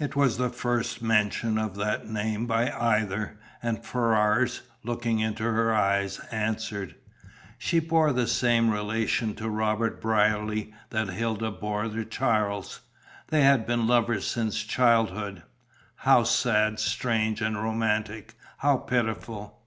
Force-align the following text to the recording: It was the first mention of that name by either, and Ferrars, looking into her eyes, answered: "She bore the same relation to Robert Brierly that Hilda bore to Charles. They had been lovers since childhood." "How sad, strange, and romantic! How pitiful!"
It 0.00 0.16
was 0.16 0.36
the 0.36 0.50
first 0.50 1.00
mention 1.00 1.56
of 1.56 1.76
that 1.76 2.04
name 2.08 2.44
by 2.46 2.72
either, 2.72 3.38
and 3.62 3.84
Ferrars, 3.86 4.62
looking 4.82 5.20
into 5.20 5.44
her 5.44 5.72
eyes, 5.72 6.18
answered: 6.32 6.96
"She 7.56 7.78
bore 7.78 8.12
the 8.12 8.26
same 8.26 8.70
relation 8.72 9.32
to 9.36 9.48
Robert 9.48 10.00
Brierly 10.00 10.74
that 10.88 11.10
Hilda 11.10 11.52
bore 11.52 11.84
to 11.84 12.04
Charles. 12.04 12.80
They 13.28 13.42
had 13.42 13.64
been 13.64 13.86
lovers 13.86 14.26
since 14.26 14.58
childhood." 14.60 15.44
"How 15.98 16.24
sad, 16.24 16.80
strange, 16.80 17.40
and 17.40 17.56
romantic! 17.62 18.34
How 18.58 18.76
pitiful!" 18.76 19.62